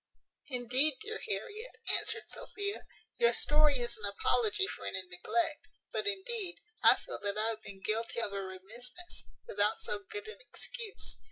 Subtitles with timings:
[0.49, 2.81] "Indeed, dear Harriet," answered Sophia,
[3.19, 7.61] "your story is an apology for any neglect; but, indeed, I feel that I have
[7.61, 11.19] been guilty of a remissness, without so good an excuse.